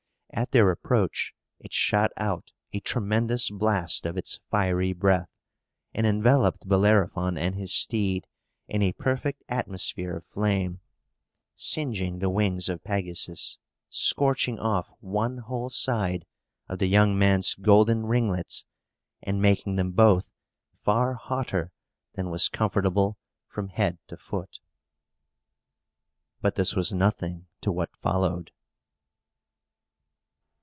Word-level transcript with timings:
At 0.33 0.51
their 0.51 0.71
approach 0.71 1.33
it 1.59 1.73
shot 1.73 2.11
out 2.15 2.53
a 2.71 2.79
tremendous 2.79 3.49
blast 3.49 4.05
of 4.05 4.15
its 4.15 4.39
fiery 4.49 4.93
breath, 4.93 5.27
and 5.93 6.07
enveloped 6.07 6.69
Bellerophon 6.69 7.37
and 7.37 7.53
his 7.55 7.73
steed 7.73 8.25
in 8.65 8.81
a 8.81 8.93
perfect 8.93 9.43
atmosphere 9.49 10.15
of 10.15 10.23
flame, 10.23 10.79
singeing 11.53 12.19
the 12.19 12.29
wings 12.29 12.69
of 12.69 12.81
Pegasus, 12.83 13.59
scorching 13.89 14.57
off 14.57 14.93
one 15.01 15.39
whole 15.39 15.69
side 15.69 16.25
of 16.69 16.79
the 16.79 16.87
young 16.87 17.19
man's 17.19 17.53
golden 17.55 18.05
ringlets, 18.05 18.65
and 19.21 19.41
making 19.41 19.75
them 19.75 19.91
both 19.91 20.31
far 20.71 21.15
hotter 21.15 21.73
than 22.13 22.29
was 22.29 22.47
comfortable, 22.47 23.17
from 23.47 23.67
head 23.67 23.99
to 24.07 24.15
foot. 24.15 24.61
But 26.39 26.55
this 26.55 26.73
was 26.73 26.93
nothing 26.93 27.47
to 27.59 27.69
what 27.73 27.93
followed. 27.97 28.51